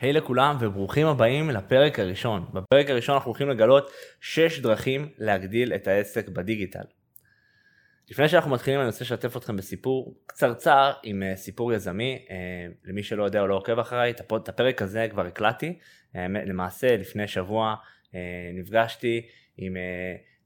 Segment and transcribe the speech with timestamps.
[0.00, 2.46] היי hey לכולם וברוכים הבאים לפרק הראשון.
[2.52, 6.84] בפרק הראשון אנחנו הולכים לגלות 6 דרכים להגדיל את העסק בדיגיטל.
[8.10, 12.36] לפני שאנחנו מתחילים אני רוצה לשתף אתכם בסיפור קצרצר עם אה, סיפור יזמי, אה,
[12.84, 15.78] למי שלא יודע או לא עוקב אחריי, את הפרק הזה כבר הקלטתי,
[16.46, 17.74] למעשה לפני שבוע
[18.14, 18.20] אה,
[18.54, 19.26] נפגשתי
[19.56, 19.76] עם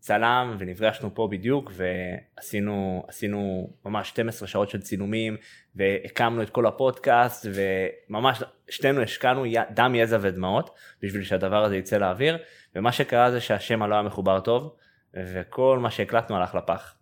[0.04, 5.36] צלם ונפגשנו פה בדיוק ועשינו עשינו ממש 12 שעות של צילומים
[5.76, 9.44] והקמנו את כל הפודקאסט וממש שתינו השקענו
[9.74, 10.70] דם יזע ודמעות
[11.02, 12.38] בשביל שהדבר הזה יצא לאוויר.
[12.76, 14.76] ומה שקרה זה שהשם לא היה מחובר טוב
[15.14, 16.94] וכל מה שהקלטנו הלך לפח.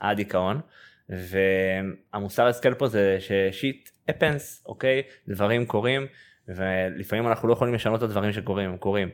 [0.00, 0.60] עד דיכאון.
[1.08, 5.02] והמוסר הסכל פה זה ששיט אפנס אוקיי?
[5.28, 6.06] דברים קורים
[6.48, 9.08] ולפעמים אנחנו לא יכולים לשנות את הדברים שקורים הם קורים.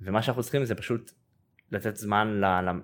[0.00, 1.10] ומה שאנחנו צריכים זה פשוט
[1.72, 2.40] לתת זמן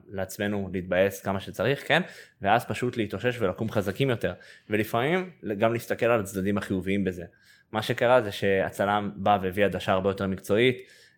[0.09, 2.03] לעצמנו להתבאס כמה שצריך, כן?
[2.43, 4.33] ואז פשוט להתאושש ולקום חזקים יותר.
[4.71, 7.25] ולפעמים גם להסתכל על הצדדים החיוביים בזה.
[7.73, 10.77] מה שקרה זה שהצלם בא והביא עדשה הרבה יותר מקצועית,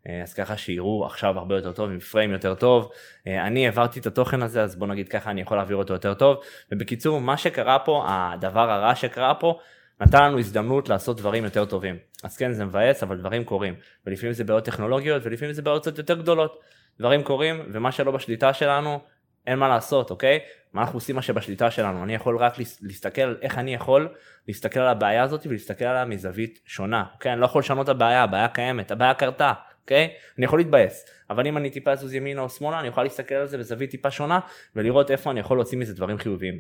[0.09, 2.91] אה, אז ככה שיראו עכשיו הרבה יותר טוב עם פריים יותר טוב.
[3.27, 6.15] אה, אני העברתי את התוכן הזה אז בוא נגיד ככה אני יכול להעביר אותו יותר
[6.15, 6.37] טוב.
[6.73, 9.59] ובקיצור מה שקרה פה, הדבר הרע שקרה פה,
[10.01, 11.97] נתן לנו הזדמנות לעשות דברים יותר טובים.
[12.25, 13.75] אז כן זה מבאס אבל דברים קורים.
[14.07, 16.61] ולפעמים זה בעיות טכנולוגיות ולפעמים זה בעיות קצת יותר גדולות.
[17.01, 19.01] דברים קורים ומה שלא בשליטה שלנו
[19.47, 20.39] אין מה לעשות אוקיי?
[20.73, 22.05] מה אנחנו עושים מה שבשליטה שלנו?
[22.05, 24.09] אני יכול רק להסתכל איך אני יכול
[24.49, 27.33] להסתכל על הבעיה הזאת ולהסתכל עליה מזווית שונה אוקיי?
[27.33, 30.09] אני לא יכול לשנות את הבעיה הבעיה קיימת הבעיה קרתה אוקיי?
[30.39, 33.47] אני יכול להתבאס אבל אם אני טיפה אזוז ימינה או שמאלה אני יכול להסתכל על
[33.47, 34.41] זה בזווית טיפה שונה
[34.77, 36.59] ולראות איפה אני יכול להוציא מזה דברים חיוביים.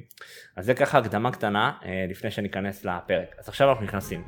[0.56, 3.34] אז זה ככה הקדמה קטנה אה, לפני שניכנס לפרק.
[3.38, 4.24] אז עכשיו אנחנו נכנסים.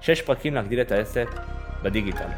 [0.00, 1.28] שש פרקים להגדיל את העסק
[1.82, 2.28] בדיגיטל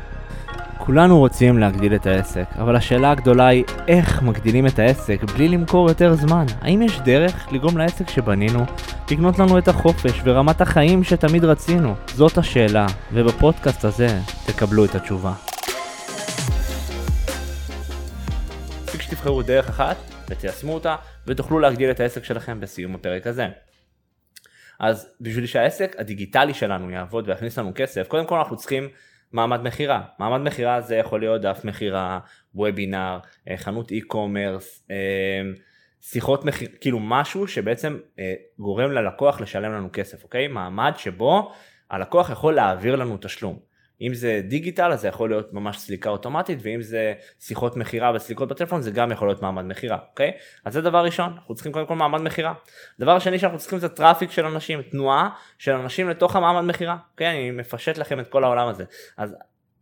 [0.85, 5.89] כולנו רוצים להגדיל את העסק, אבל השאלה הגדולה היא איך מגדילים את העסק בלי למכור
[5.89, 6.47] יותר זמן?
[6.61, 8.65] האם יש דרך לגרום לעסק שבנינו
[9.11, 11.95] לקנות לנו את החופש ורמת החיים שתמיד רצינו?
[12.15, 14.09] זאת השאלה, ובפודקאסט הזה
[14.47, 15.33] תקבלו את התשובה.
[18.85, 19.97] מספיק שתבחרו דרך אחת
[20.31, 23.49] ותיישמו אותה ותוכלו להגדיל את העסק שלכם בסיום הפרק הזה.
[24.81, 28.89] אז בשביל שהעסק הדיגיטלי שלנו יעבוד ויכניס לנו כסף, קודם כל אנחנו צריכים
[29.33, 30.03] מעמד מכירה.
[30.19, 32.19] מעמד מכירה זה יכול להיות דף מכירה,
[32.55, 34.97] וובינר, אה, חנות אי-קומרס, אה,
[36.01, 40.49] שיחות מכירה, כאילו משהו שבעצם אה, גורם ללקוח לשלם לנו כסף, אוקיי?
[40.49, 41.53] מעמד שבו
[41.91, 43.72] הלקוח יכול להעביר לנו תשלום.
[44.03, 48.49] אם זה דיגיטל אז זה יכול להיות ממש סליקה אוטומטית ואם זה שיחות מכירה וסליקות
[48.49, 50.33] בטלפון זה גם יכול להיות מעמד מכירה, אוקיי?
[50.65, 52.55] אז זה דבר ראשון, אנחנו צריכים קודם כל מעמד מכירה.
[53.01, 57.31] דבר שני שאנחנו צריכים זה traffic של אנשים, תנועה של אנשים לתוך המעמד מכירה, אוקיי?
[57.31, 58.85] אני מפשט לכם את כל העולם הזה.
[59.17, 59.37] אז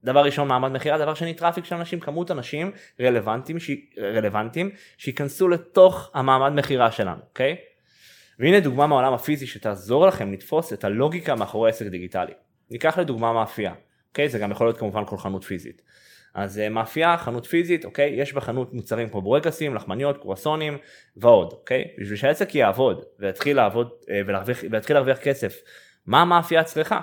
[0.05, 3.71] דבר ראשון מעמד מכירה, דבר שני traffic של אנשים, כמות אנשים רלוונטיים, ש...
[3.99, 7.57] רלוונטיים שייכנסו לתוך המעמד מכירה שלנו, אוקיי?
[8.39, 12.33] והנה דוגמה מהעולם הפיזי שתעזור לכם לתפוס את הלוגיקה מאחורי עסק דיגיטלי.
[12.71, 13.73] ניקח לדוגמה מאפייה.
[14.11, 14.29] אוקיי?
[14.29, 15.83] זה גם יכול להיות כמובן כל חנות פיזית.
[16.35, 18.11] אז אה, מאפייה, חנות פיזית, אוקיי?
[18.11, 20.79] יש בחנות מוצרים כמו בורקסים, לחמניות, קרואסונים
[21.17, 21.85] ועוד, אוקיי?
[22.01, 25.57] בשביל שהעסק יעבוד ויתחיל לעבוד אה, ולהרוויח, ויתחיל להרוויח כסף,
[26.07, 27.01] מה המאפייה צריכה?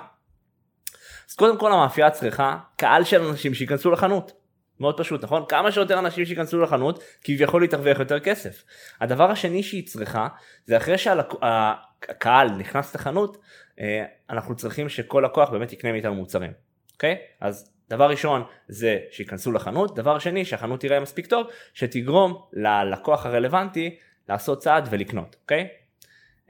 [1.30, 4.32] אז קודם כל המאפייה צריכה קהל של אנשים שייכנסו לחנות.
[4.80, 5.44] מאוד פשוט, נכון?
[5.48, 8.64] כמה שיותר אנשים שייכנסו לחנות, כביכול היא תרוויח יותר כסף.
[9.00, 10.28] הדבר השני שהיא צריכה,
[10.66, 13.38] זה אחרי שהקהל נכנס לחנות,
[13.80, 16.67] אה, אנחנו צריכים שכל לקוח באמת יקנה מאיתנו מוצרים.
[16.98, 17.16] אוקיי?
[17.40, 23.96] אז דבר ראשון זה שייכנסו לחנות, דבר שני שהחנות תראה מספיק טוב, שתגרום ללקוח הרלוונטי
[24.28, 25.68] לעשות צעד ולקנות, אוקיי?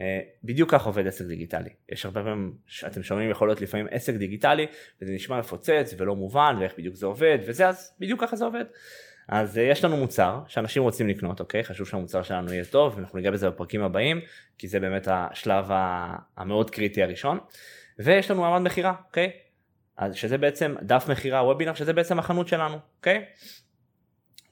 [0.01, 1.71] אה, בדיוק כך עובד עסק דיגיטלי.
[1.89, 4.67] יש הרבה פעמים שאתם שומעים יכול להיות לפעמים עסק דיגיטלי
[5.03, 8.65] וזה נשמע מפוצץ ולא מובן ואיך בדיוק זה עובד וזה אז בדיוק ככה זה עובד.
[9.29, 13.19] אז אה, יש לנו מוצר שאנשים רוצים לקנות אוקיי חשוב שהמוצר שלנו יהיה טוב ואנחנו
[13.19, 14.21] ניגע בזה בפרקים הבאים
[14.59, 15.65] כי זה באמת השלב
[16.37, 17.39] המאוד קריטי הראשון
[17.99, 19.31] ויש לנו מעמד מכירה אוקיי
[19.99, 23.25] אז שזה בעצם דף מכירה וובינר שזה בעצם החנות שלנו, אוקיי?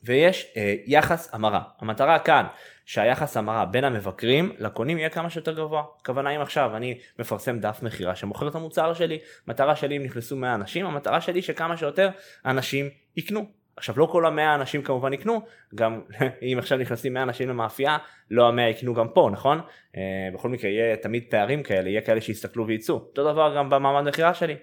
[0.02, 1.62] ויש אה, יחס המרה.
[1.80, 2.46] המטרה כאן
[2.84, 5.82] שהיחס המרה בין המבקרים לקונים יהיה כמה שיותר גבוה.
[6.00, 9.18] הכוונה אם עכשיו אני מפרסם דף מכירה שמוכר את המוצר שלי,
[9.48, 12.08] מטרה שלי אם נכנסו 100 אנשים, המטרה שלי שכמה שיותר
[12.46, 13.46] אנשים יקנו.
[13.76, 15.40] עכשיו לא כל המאה אנשים כמובן יקנו,
[15.74, 16.00] גם
[16.52, 17.98] אם עכשיו נכנסים 100 אנשים למאפייה,
[18.30, 19.60] לא המאה יקנו גם פה, נכון?
[19.96, 22.94] אה, בכל מקרה יהיה תמיד פערים כאלה, יהיה כאלה שיסתכלו וייצאו.
[22.94, 24.56] אותו דבר גם במעמד מכירה שלי.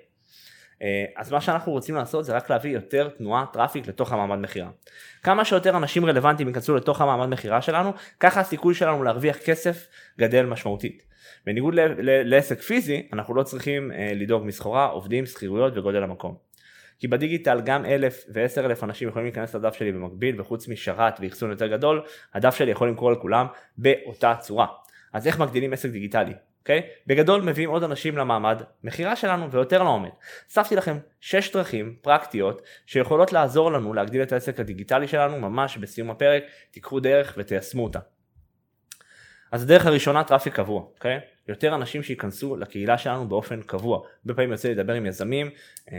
[0.83, 4.69] אה, אז מה שאנחנו רוצים לעשות זה רק להביא יותר תנועה traffic לתוך המעמד מכירה.
[5.23, 9.87] כמה שיותר אנשים רלוונטיים ייכנסו לתוך המעמד מכירה שלנו, ככה הסיכוי שלנו להרוויח כסף
[10.19, 11.03] גדל משמעותית.
[11.45, 16.35] בניגוד לעסק פיזי, אנחנו לא צריכים אה, לדאוג מסחורה, עובדים, שכירויות וגודל המקום.
[16.99, 21.49] כי בדיגיטל גם אלף ועשר אלף אנשים יכולים להיכנס לדף שלי במקביל וחוץ משרת ואחסון
[21.49, 22.01] יותר גדול,
[22.33, 23.45] הדף שלי יכול למכור לכולם
[23.77, 24.67] באותה צורה.
[25.13, 26.33] אז איך מגדילים עסק דיגיטלי?
[26.63, 26.81] אוקיי?
[27.07, 30.11] בגדול מביאים עוד אנשים למעמד מכירה שלנו ויותר לעומק.
[30.51, 36.11] אספתי לכם 6 דרכים פרקטיות שיכולות לעזור לנו להגדיל את העסק הדיגיטלי שלנו ממש בסיום
[36.11, 37.99] הפרק, תיקחו דרך ותיישמו אותה.
[39.51, 41.19] אז הדרך הראשונה traffic קבוע, אוקיי?
[41.47, 43.97] יותר אנשים שייכנסו לקהילה שלנו באופן קבוע.
[43.97, 45.49] הרבה פעמים יוצא לדבר עם יזמים
[45.91, 45.97] אה,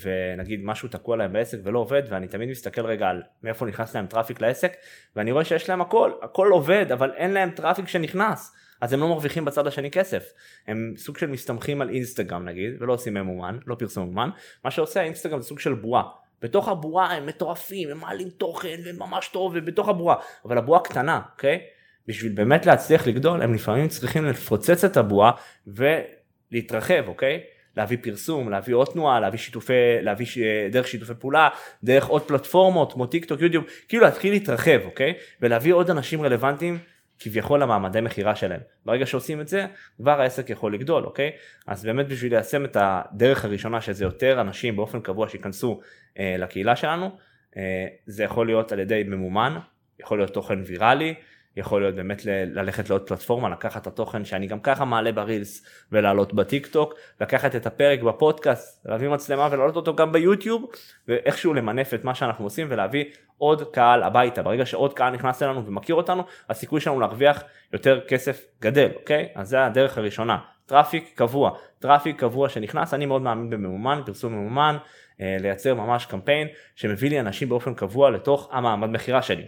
[0.00, 4.06] ונגיד משהו תקוע להם בעסק ולא עובד ואני תמיד מסתכל רגע על מאיפה נכנס להם
[4.06, 4.72] traffic לעסק
[5.16, 8.65] ואני רואה שיש להם הכל, הכל עובד אבל אין להם traffic שנכנס.
[8.80, 10.32] אז הם לא מרוויחים בצד השני כסף.
[10.66, 14.30] הם סוג של מסתמכים על אינסטגרם נגיד ולא עושים ממומן, לא פרסום ממומן.
[14.64, 16.02] מה שעושה האינסטגרם זה סוג של בועה.
[16.42, 21.60] בתוך הבועה הם מטורפים, הם מעלים תוכן וממש טוב ובתוך הבועה, אבל הבועה קטנה, אוקיי?
[22.08, 25.32] בשביל באמת להצליח לגדול הם לפעמים צריכים לפוצץ את הבועה
[25.66, 27.40] ולהתרחב אוקיי
[27.76, 30.38] להביא פרסום להביא עוד תנועה להביא שיתופי להביא ש...
[30.70, 31.48] דרך שיתופי פעולה
[31.84, 36.78] דרך עוד פלטפורמות כמו טיק טוק יוטיוב כאילו להתחיל להתרחב אוקיי ולהביא עוד אנשים רלוונטיים
[37.18, 38.60] כביכול למעמדי מכירה שלהם.
[38.84, 39.66] ברגע שעושים את זה
[39.96, 41.30] כבר העסק יכול לגדול אוקיי?
[41.66, 45.80] אז באמת בשביל ליישם את הדרך הראשונה שזה יותר אנשים באופן קבוע שייכנסו
[46.18, 47.10] אה, לקהילה שלנו
[47.56, 49.58] אה, זה יכול להיות על ידי ממומן
[50.00, 51.14] יכול להיות תוכן ויראלי
[51.56, 56.34] יכול להיות באמת ללכת לעוד פלטפורמה, לקחת את התוכן שאני גם ככה מעלה ברילס ולהעלות
[56.34, 60.70] בטיק טוק, לקחת את הפרק בפודקאסט, להביא מצלמה ולהעלות אותו גם ביוטיוב,
[61.08, 63.04] ואיכשהו למנף את מה שאנחנו עושים ולהביא
[63.38, 64.42] עוד קהל הביתה.
[64.42, 67.42] ברגע שעוד קהל נכנס אלינו ומכיר אותנו, הסיכוי שלנו להרוויח
[67.72, 69.28] יותר כסף גדל, אוקיי?
[69.34, 70.38] אז זה הדרך הראשונה.
[70.66, 74.76] traffic קבוע, traffic קבוע שנכנס, אני מאוד מאמין בממומן, פרסום ממומן,
[75.20, 79.44] אה, לייצר ממש קמפיין שמביא לי אנשים באופן קבוע לתוך המעמד מכירה שלי.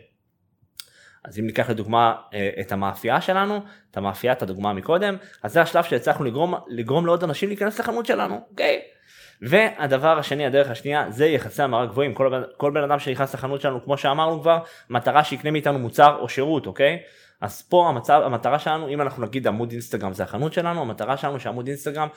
[1.29, 3.61] אז אם ניקח לדוגמה אה, את המאפייה שלנו,
[3.91, 8.07] את המאפייה, את הדוגמה מקודם, אז זה השלב שהצלחנו לגרום, לגרום לעוד אנשים להיכנס לחנות
[8.07, 8.81] שלנו, אוקיי?
[9.43, 12.15] והדבר השני, הדרך השנייה, זה יחסי המרה גבוהים.
[12.15, 14.59] כל, כל בן אדם שנכנס לחנות שלנו, כמו שאמרנו כבר,
[14.91, 16.99] מטרה שיקנה מאיתנו מוצר או שירות, אוקיי?
[17.41, 21.41] אז פה המצב, המטרה שלנו, אם אנחנו נגיד עמוד אינסטגרם זה החנות שלנו, המטרה שלנו
[21.41, 22.09] שעמוד אינסטגרם,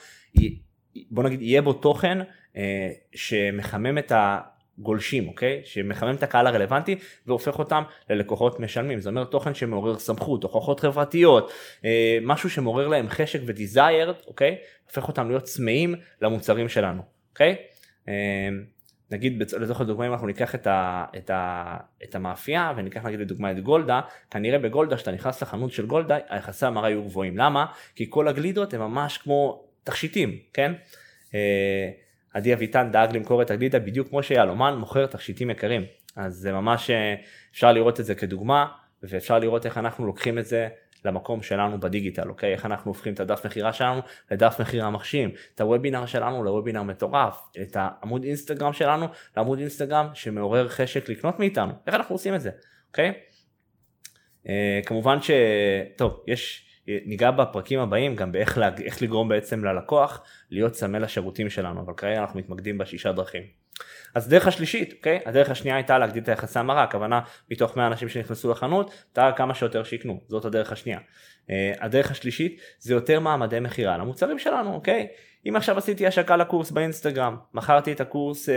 [1.10, 2.18] בוא נגיד, יהיה בו תוכן
[2.56, 4.40] אה, שמחמם את ה...
[4.82, 5.60] גולשים, אוקיי?
[5.64, 6.96] שמחמם את הקהל הרלוונטי
[7.26, 9.00] והופך אותם ללקוחות משלמים.
[9.00, 11.52] זה אומר תוכן שמעורר סמכות, הוכחות חברתיות,
[11.84, 14.56] אה, משהו שמעורר להם חשק ודיזייר, אוקיי?
[14.86, 17.56] הופך אותם להיות צמאים למוצרים שלנו, אוקיי?
[18.08, 18.48] אה,
[19.10, 23.50] נגיד לצורך הדוגמה אם אנחנו ניקח את, ה, את, ה, את המאפייה וניקח נגיד לדוגמה
[23.50, 24.00] את גולדה,
[24.30, 27.38] כנראה בגולדה כשאתה נכנס לחנות של גולדה היחסי המרה יהיו גבוהים.
[27.38, 27.66] למה?
[27.94, 30.72] כי כל הגלידות הם ממש כמו תכשיטים, כן?
[32.34, 35.84] עדי אביטן דאג למכור את הגלידה בדיוק כמו שיהלומן מוכר תכשיטים יקרים.
[36.16, 37.14] אז זה ממש אה,
[37.52, 38.66] אפשר לראות את זה כדוגמה
[39.02, 40.68] ואפשר לראות איך אנחנו לוקחים את זה
[41.04, 42.52] למקום שלנו בדיגיטל, אוקיי?
[42.52, 44.00] איך אנחנו הופכים את הדף מכירה שלנו
[44.30, 49.06] לדף מכירה מחשים, את הוובינר שלנו לוובינר מטורף, את העמוד אינסטגרם שלנו
[49.36, 52.50] לעמוד אינסטגרם שמעורר חשק לקנות מאיתנו, איך אנחנו עושים את זה,
[52.88, 53.12] אוקיי?
[54.48, 55.30] אה, כמובן ש...
[55.96, 56.71] טוב, יש...
[56.86, 58.82] ניגע בפרקים הבאים גם באיך להג...
[59.00, 63.62] לגרום בעצם ללקוח להיות צמא לשירותים שלנו, אבל כרגע אנחנו מתמקדים בשישה דרכים.
[64.14, 65.20] אז דרך השלישית, אוקיי?
[65.26, 67.20] הדרך השנייה הייתה להגדיל את היחסי המרה, הכוונה
[67.50, 70.98] מתוך 100 אנשים שנכנסו לחנות, אתה כמה שיותר שיקנו, זאת הדרך השנייה.
[70.98, 71.50] Uh,
[71.80, 75.06] הדרך השלישית זה יותר מעמדי מכירה למוצרים שלנו, אוקיי?
[75.48, 78.52] אם עכשיו עשיתי השקה לקורס באינסטגרם, מכרתי את הקורס, uh,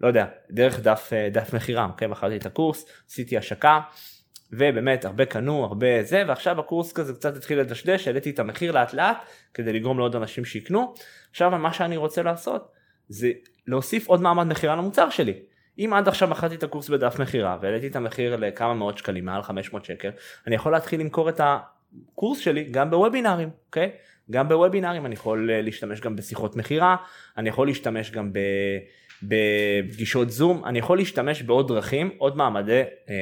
[0.00, 2.08] לא יודע, דרך דף, uh, דף מכירה, אוקיי?
[2.08, 3.80] מכרתי את הקורס, עשיתי השקה,
[4.52, 8.94] ובאמת הרבה קנו הרבה זה ועכשיו הקורס כזה קצת התחיל לדשדש העליתי את המחיר לאט
[8.94, 9.16] לאט
[9.54, 10.94] כדי לגרום לעוד אנשים שיקנו.
[11.30, 12.72] עכשיו מה שאני רוצה לעשות
[13.08, 13.30] זה
[13.66, 15.34] להוסיף עוד מעמד מכירה למוצר שלי.
[15.78, 19.42] אם עד עכשיו מכרתי את הקורס בדף מכירה והעליתי את המחיר לכמה מאות שקלים מעל
[19.42, 20.10] 500 שקל
[20.46, 23.90] אני יכול להתחיל למכור את הקורס שלי גם בוובינארים אוקיי?
[24.30, 26.96] גם בוובינארים אני יכול אה, להשתמש גם בשיחות מכירה
[27.36, 28.38] אני יכול להשתמש גם ב...
[29.22, 33.14] בפגישות זום, אני יכול להשתמש בעוד דרכים, עוד מעמדי, אה,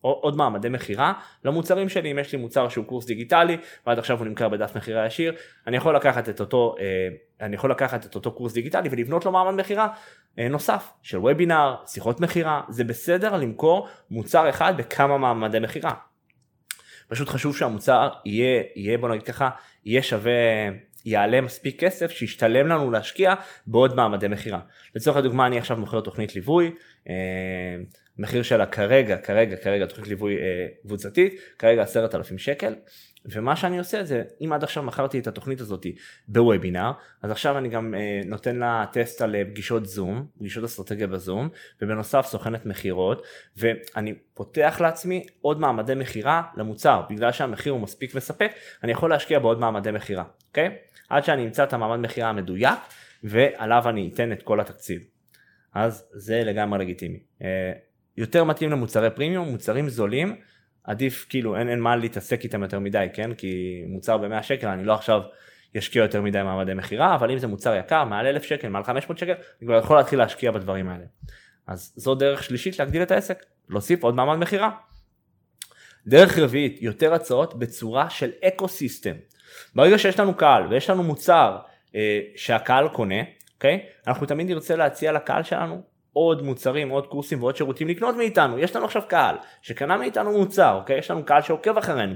[0.00, 1.12] עוד מעמדי מכירה
[1.44, 3.56] למוצרים שלי, אם יש לי מוצר שהוא קורס דיגיטלי
[3.86, 5.34] ועד עכשיו הוא נמכר בדף מכירה ישיר,
[5.66, 7.08] אני יכול לקחת את אותו, אה,
[7.46, 9.88] אני יכול לקחת את אותו קורס דיגיטלי ולבנות לו מעמד מכירה
[10.38, 15.92] אה, נוסף של וובינר, שיחות מכירה, זה בסדר למכור מוצר אחד בכמה מעמדי מכירה.
[17.08, 19.50] פשוט חשוב שהמוצר יהיה, יהיה בוא נגיד ככה,
[19.84, 20.32] יהיה שווה
[21.04, 23.34] יעלה מספיק כסף שישתלם לנו להשקיע
[23.66, 24.60] בעוד מעמדי מכירה.
[24.94, 26.70] לצורך הדוגמה אני עכשיו מוכר תוכנית ליווי,
[27.08, 27.14] אה,
[28.18, 32.74] מחיר שלה כרגע, כרגע, כרגע תוכנית ליווי אה, קבוצתית, כרגע עשרת אלפים שקל.
[33.26, 35.86] ומה שאני עושה זה אם עד עכשיו מכרתי את התוכנית הזאת
[36.28, 36.92] בוובינר
[37.22, 41.48] אז עכשיו אני גם אה, נותן לה טסט על אה, פגישות זום פגישות אסטרטגיה בזום
[41.82, 48.52] ובנוסף סוכנת מכירות ואני פותח לעצמי עוד מעמדי מכירה למוצר בגלל שהמחיר הוא מספיק מספק
[48.82, 50.76] אני יכול להשקיע בעוד מעמדי מכירה אוקיי
[51.08, 52.78] עד שאני אמצא את המעמד מכירה המדויק
[53.22, 55.02] ועליו אני אתן את כל התקציב
[55.74, 57.72] אז זה לגמרי לגיטימי אה,
[58.16, 60.36] יותר מתאים למוצרי פרימיום מוצרים זולים
[60.84, 64.84] עדיף כאילו אין, אין מה להתעסק איתם יותר מדי כן כי מוצר ב-100 שקל אני
[64.84, 65.20] לא עכשיו
[65.74, 69.18] ישקיע יותר מדי מעמדי מכירה אבל אם זה מוצר יקר מעל 1,000 שקל מעל 500
[69.18, 71.04] שקל אני כבר יכול להתחיל להשקיע בדברים האלה.
[71.66, 74.70] אז זו דרך שלישית להגדיל את העסק להוסיף עוד מעמד מכירה.
[76.06, 79.14] דרך רביעית יותר הצעות בצורה של אקו סיסטם.
[79.74, 81.56] ברגע שיש לנו קהל ויש לנו מוצר
[81.94, 83.22] אה, שהקהל קונה,
[83.54, 83.86] אוקיי?
[84.06, 85.82] אנחנו תמיד נרצה להציע לקהל שלנו
[86.12, 88.58] עוד מוצרים, עוד קורסים ועוד שירותים לקנות מאיתנו.
[88.58, 90.98] יש לנו עכשיו קהל שקנה מאיתנו מוצר, אוקיי?
[90.98, 92.14] יש לנו קהל שעוקב אחרינו.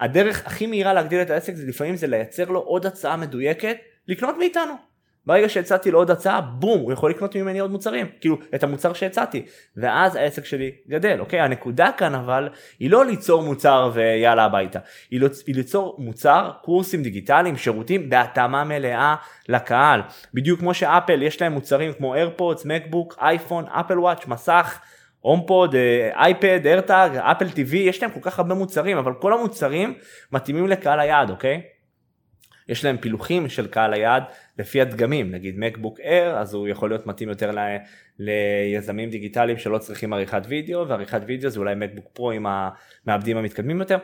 [0.00, 3.76] הדרך הכי מהירה להגדיל את העסק זה לפעמים זה לייצר לו עוד הצעה מדויקת
[4.08, 4.89] לקנות מאיתנו.
[5.26, 8.92] ברגע שהצעתי לו עוד הצעה, בום, הוא יכול לקנות ממני עוד מוצרים, כאילו את המוצר
[8.92, 9.46] שהצעתי,
[9.76, 11.40] ואז העסק שלי גדל, אוקיי?
[11.40, 12.48] הנקודה כאן אבל
[12.78, 14.78] היא לא ליצור מוצר ויאללה הביתה,
[15.10, 15.20] היא.
[15.46, 19.14] היא ליצור מוצר, קורסים דיגיטליים, שירותים בהתאמה מלאה
[19.48, 20.00] לקהל,
[20.34, 24.80] בדיוק כמו שאפל יש להם מוצרים כמו AirPods, MacBook, אייפון, Apple Watch, מסך,
[25.20, 25.74] HomePod,
[26.14, 29.94] אייפד, AirTag, Apple TV, יש להם כל כך הרבה מוצרים, אבל כל המוצרים
[30.32, 31.62] מתאימים לקהל היעד, אוקיי?
[32.70, 34.22] יש להם פילוחים של קהל היעד
[34.58, 37.58] לפי הדגמים, נגיד MacBook Air, אז הוא יכול להיות מתאים יותר ל...
[38.18, 43.80] ליזמים דיגיטליים שלא צריכים עריכת וידאו, ועריכת וידאו זה אולי מקבוק פרו עם המעבדים המתקדמים
[43.80, 43.98] יותר.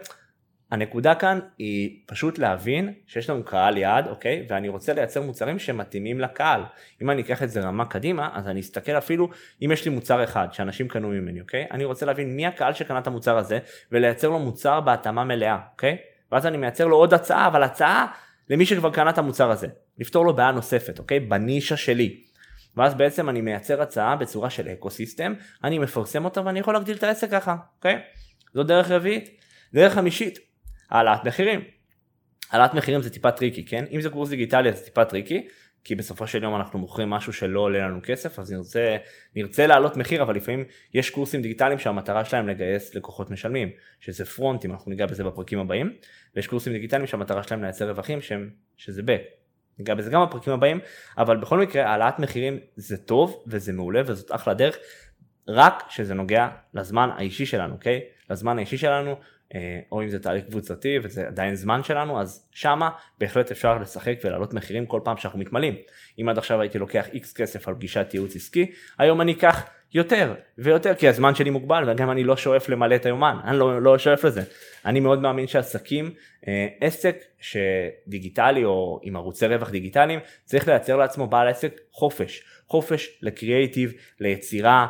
[0.70, 4.46] הנקודה כאן היא פשוט להבין שיש לנו קהל יעד, אוקיי?
[4.48, 6.62] ואני רוצה לייצר מוצרים שמתאימים לקהל.
[7.02, 9.28] אם אני אקח את זה רמה קדימה, אז אני אסתכל אפילו
[9.62, 11.66] אם יש לי מוצר אחד שאנשים קנו ממני, אוקיי?
[11.70, 13.58] אני רוצה להבין מי הקהל שקנה את המוצר הזה,
[13.92, 15.96] ולייצר לו מוצר בהתאמה מלאה, אוקיי?
[16.32, 18.06] ואז אני מייצר לו עוד הצעה, אבל הצעה
[18.50, 19.66] למי שכבר קנה את המוצר הזה,
[19.98, 21.20] לפתור לו בעיה נוספת, אוקיי?
[21.20, 22.22] בנישה שלי.
[22.76, 25.34] ואז בעצם אני מייצר הצעה בצורה של ecosystem,
[25.64, 27.98] אני מפרסם אותה ואני יכול להגדיל את העסק ככה, אוקיי?
[28.54, 29.40] זו דרך רביעית.
[29.74, 30.38] דרך חמישית,
[30.90, 31.60] העלאת מחירים.
[32.50, 33.84] העלאת מחירים זה טיפה tricky, כן?
[33.92, 35.48] אם זה קורס דיגיטלי אז זה טיפה tricky,
[35.86, 38.96] כי בסופו של יום אנחנו מוכרים משהו שלא עולה לנו כסף, אז נרצה,
[39.36, 40.64] נרצה להעלות מחיר, אבל לפעמים
[40.94, 45.58] יש קורסים דיגיטליים שהמטרה שלהם לגייס לקוחות משלמים, שזה front end, אנחנו ניגע בזה בפרקים
[45.58, 45.92] הבאים,
[46.36, 49.16] ויש קורסים דיגיטליים שהמטרה שלהם לייצר רווחים שהם, שזה ב.
[49.78, 50.80] ניגע בזה גם בפרקים הבאים,
[51.18, 54.76] אבל בכל מקרה העלאת מחירים זה טוב וזה מעולה וזאת אחלה דרך,
[55.48, 58.00] רק שזה נוגע לזמן האישי שלנו, אוקיי?
[58.30, 59.16] לזמן האישי שלנו,
[59.92, 64.54] או אם זה תהליך קבוצתי וזה עדיין זמן שלנו, אז שמה בהחלט אפשר לשחק ולהעלות
[64.54, 65.74] מחירים כל פעם שאנחנו מתמלאים.
[66.20, 70.34] אם עד עכשיו הייתי לוקח איקס כסף על פגישת ייעוץ עסקי, היום אני אקח יותר
[70.58, 73.98] ויותר כי הזמן שלי מוגבל וגם אני לא שואף למלא את היומן, אני לא, לא
[73.98, 74.42] שואף לזה.
[74.84, 76.10] אני מאוד מאמין שעסקים,
[76.48, 82.42] אה, עסק שדיגיטלי או עם ערוצי רווח דיגיטליים, צריך לייצר לעצמו בעל עסק חופש.
[82.68, 84.86] חופש לקריאייטיב, ליצירה,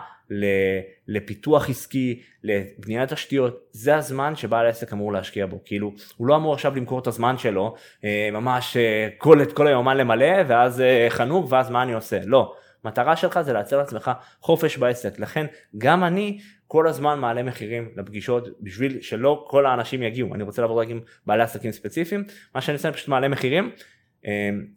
[1.09, 6.55] לפיתוח עסקי, לבניית תשתיות, זה הזמן שבעל העסק אמור להשקיע בו, כאילו הוא לא אמור
[6.55, 11.07] עכשיו למכור את הזמן שלו, אה, ממש אה, כל, את כל היומן למלא ואז אה,
[11.09, 12.55] חנוק ואז מה אני עושה, לא,
[12.85, 15.47] מטרה שלך זה לייצר לעצמך חופש בעסק, לכן
[15.79, 20.79] גם אני כל הזמן מעלה מחירים לפגישות בשביל שלא כל האנשים יגיעו, אני רוצה לעבוד
[20.79, 23.71] רק עם בעלי עסקים ספציפיים, מה שאני עושה אני פשוט מעלה מחירים,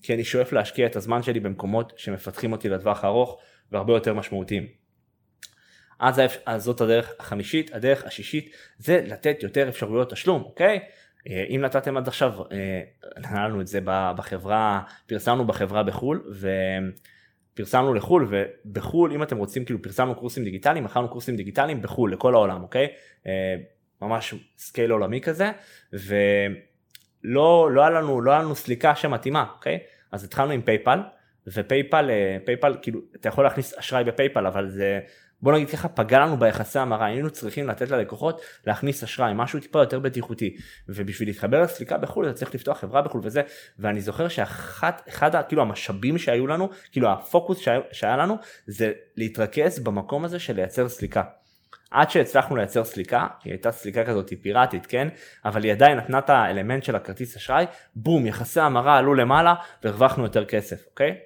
[0.02, 3.40] כי אני שואף להשקיע את הזמן שלי במקומות שמפתחים אותי לטווח הארוך
[3.72, 4.79] והרבה יותר משמעותיים.
[6.00, 10.80] אז, אז זאת הדרך החמישית, הדרך השישית זה לתת יותר אפשרויות תשלום, אוקיי?
[11.28, 12.82] אה, אם נתתם עד עכשיו, אה,
[13.18, 16.34] נתנו את זה בחברה, פרסמנו בחברה בחו"ל
[17.54, 22.34] ופרסמנו לחו"ל ובחו"ל אם אתם רוצים כאילו פרסמנו קורסים דיגיטליים, מכרנו קורסים דיגיטליים בחו"ל לכל
[22.34, 22.88] העולם, אוקיי?
[23.28, 23.56] אה,
[24.02, 25.52] ממש scale עולמי כזה
[25.94, 29.80] ולא לא היה לנו, לא היה לנו סליקה שמתאימה, אוקיי?
[30.12, 31.00] אז התחלנו עם PayPal
[31.48, 32.10] ו PayPal,
[32.46, 35.00] PayPal כאילו אתה יכול להכניס אשראי ב PayPal אבל זה
[35.42, 39.80] בוא נגיד ככה פגע לנו ביחסי המרה היינו צריכים לתת ללקוחות להכניס אשראי משהו טיפה
[39.80, 40.56] יותר בטיחותי
[40.90, 43.42] ובשביל להתחבר לסליקה בחו"ל אתה צריך לפתוח חברה בחו"ל וזה
[43.80, 49.80] ואני זוכר שאחת אחד כאילו המשאבים שהיו לנו כאילו הפוקוס שהיה, שהיה לנו זה להתרכז
[49.80, 51.24] במקום הזה של לייצר סליקה.
[51.92, 55.08] עד שהצלחנו לייצר סליקה, היא הייתה סליקה כזאת פיראטית, כן?
[55.46, 57.66] אבל היא עדיין נתנה את האלמנט של הכרטיס אשראי,
[57.96, 59.54] בום, יחסי המרה עלו למעלה
[59.84, 61.18] והרווחנו יותר כסף, אוקיי?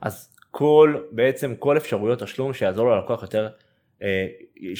[0.00, 3.48] אז כל, בעצם כל אפשרויות תשלום שיעזור ללקוח יותר,
[4.02, 4.26] אה,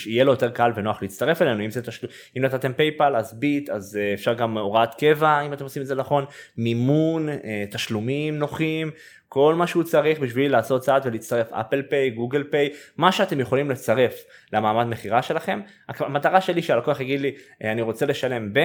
[0.06, 3.96] יהיה לו יותר קל ונוח להצטרף אלינו, אם תשלום, אם נתתם PayPal אז ביט, אז
[3.96, 6.24] אה, אפשר גם הוראת קבע אם אתם עושים את זה נכון,
[6.56, 8.90] מימון, אה, תשלומים נוחים,
[9.28, 13.70] כל מה שהוא צריך בשביל לעשות צעד ולהצטרף אפל פיי, גוגל פיי, מה שאתם יכולים
[13.70, 15.60] לצרף למעמד מכירה שלכם.
[15.88, 18.58] המטרה שלי שהלקוח יגיד לי אני רוצה לשלם ב,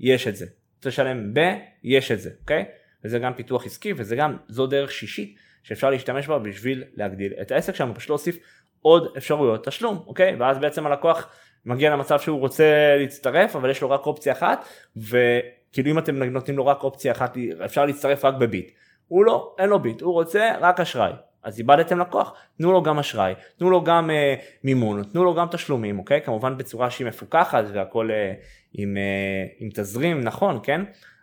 [0.00, 0.46] יש את זה.
[0.76, 1.40] רוצה לשלם ב,
[1.84, 2.64] יש את זה, אוקיי?
[3.04, 7.52] וזה גם פיתוח עסקי וזה גם, זו דרך שישית שאפשר להשתמש בה בשביל להגדיל את
[7.52, 8.38] העסק שלנו, פשוט להוסיף
[8.82, 10.36] עוד אפשרויות תשלום, אוקיי?
[10.38, 11.28] ואז בעצם הלקוח
[11.66, 14.64] מגיע למצב שהוא רוצה להצטרף, אבל יש לו רק אופציה אחת,
[14.96, 18.70] וכאילו אם אתם נותנים לו רק אופציה אחת, אפשר להצטרף רק בביט.
[19.08, 21.12] הוא לא, אין לו ביט, הוא רוצה רק אשראי,
[21.42, 25.46] אז איבדתם לקוח, תנו לו גם אשראי, תנו לו גם אה, מימון, תנו לו גם
[25.50, 26.20] תשלומים, אוקיי?
[26.22, 28.32] כמובן בצורה שהיא מפוקחת והכל אה,
[28.72, 30.80] עם, אה, עם תזרים נכון, כן?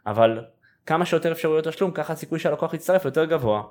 [0.07, 0.45] אבל
[0.85, 3.63] כמה שיותר אפשרויות תשלום, ככה הסיכוי שהלקוח יצטרף יותר גבוה.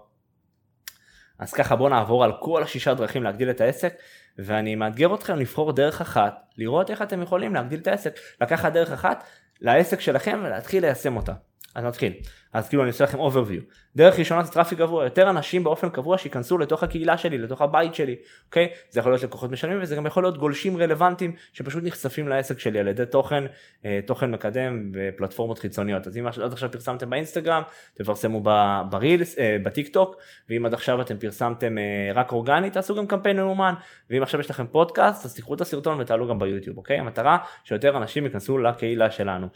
[1.39, 3.95] אז ככה בואו נעבור על כל השישה דרכים להגדיל את העסק,
[4.39, 8.93] ואני מאתגר אתכם לבחור דרך אחת, לראות איך אתם יכולים להגדיל את העסק, לקחת דרך
[8.93, 9.25] אחת
[9.61, 11.33] לעסק שלכם ולהתחיל ליישם אותה.
[11.75, 12.13] אז נתחיל.
[12.57, 13.61] אז כאילו אני עושה לכם overview.
[13.97, 17.95] דרך ראשונה זה traffic גבוה, יותר אנשים באופן קבוע שייכנסו לתוך הקהילה שלי, לתוך הבית
[17.95, 18.69] שלי, אוקיי?
[18.91, 22.79] זה יכול להיות לקוחות משלמים וזה גם יכול להיות גולשים רלוונטיים שפשוט נחשפים לעסק שלי
[22.79, 23.45] על ידי תוכן,
[23.85, 26.07] אה, תוכן מקדם בפלטפורמות חיצוניות.
[26.07, 27.63] אז אם עד עכשיו פרסמתם באינסטגרם,
[27.95, 28.43] תפרסמו
[28.91, 30.17] ב Reels, אה, בטיק טוק,
[30.51, 33.75] ואם עד עכשיו אתם פרסמתם אה, רק אורגנית, תעשו גם קמפיין ממומן,
[34.11, 36.99] ואם עכשיו יש לכם פודקאסט, אז תיקחו את הסרטון ותעלו גם ביוטיוב, אוקיי?
[36.99, 39.47] המטרה שיותר אנשים ייכנסו לקהילה שלנו.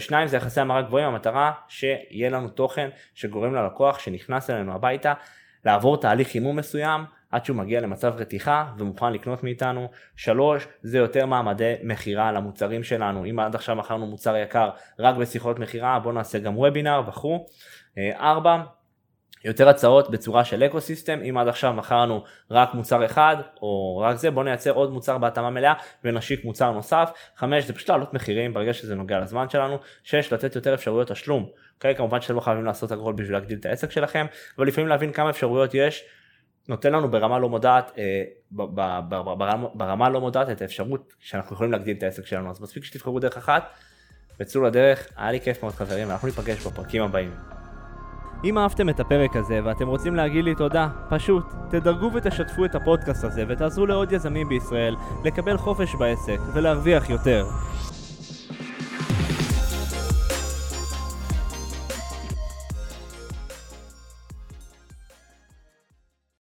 [0.00, 5.12] שניים זה יחסי המרה גבוהים, המטרה שיהיה לנו תוכן שגורם ללקוח שנכנס אלינו הביתה
[5.64, 9.88] לעבור תהליך חימום מסוים עד שהוא מגיע למצב רתיחה ומוכן לקנות מאיתנו.
[10.16, 13.24] שלוש, זה יותר מעמדי מכירה למוצרים שלנו.
[13.24, 17.46] אם עד עכשיו מכרנו מוצר יקר רק בשיחות מכירה, בואו נעשה גם וובינר וכו'.
[17.98, 18.62] ארבע,
[19.44, 24.16] יותר הצעות בצורה של אקו סיסטם, אם עד עכשיו מכרנו רק מוצר אחד או רק
[24.16, 25.72] זה, בוא נייצר עוד מוצר בהתאמה מלאה
[26.04, 27.10] ונשיק מוצר נוסף.
[27.36, 29.78] חמש, זה פשוט לעלות מחירים ברגע שזה נוגע לזמן שלנו.
[30.02, 31.46] שש, לתת יותר אפשרויות תשלום.
[31.74, 34.26] אוקיי, כמובן שאתם לא חייבים לעשות הכל בשביל להגדיל את העסק שלכם,
[34.58, 36.04] אבל לפעמים להבין כמה אפשרויות יש,
[36.68, 38.22] נותן לנו ברמה לא מודעת, אה,
[39.74, 43.36] ברמה, לא מודעת את האפשרות שאנחנו יכולים להגדיל את העסק שלנו, אז מספיק שתבחרו דרך
[43.36, 43.70] אחת,
[44.40, 47.63] וצאו לדרך, היה לי כיף מאוד חברים, ואנחנו ניפגש בפרקים הבאים.
[48.44, 53.24] אם אהבתם את הפרק הזה ואתם רוצים להגיד לי תודה, פשוט תדרגו ותשתפו את הפודקאסט
[53.24, 57.46] הזה ותעזרו לעוד יזמים בישראל לקבל חופש בעסק ולהרוויח יותר.